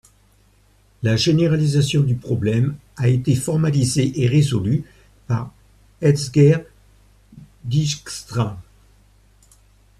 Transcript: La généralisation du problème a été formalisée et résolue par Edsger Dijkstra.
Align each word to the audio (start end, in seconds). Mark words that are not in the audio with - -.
La 1.03 1.15
généralisation 1.15 2.01
du 2.01 2.15
problème 2.15 2.75
a 2.97 3.07
été 3.07 3.35
formalisée 3.35 4.19
et 4.19 4.25
résolue 4.25 4.83
par 5.27 5.53
Edsger 6.01 6.65
Dijkstra. 7.65 8.59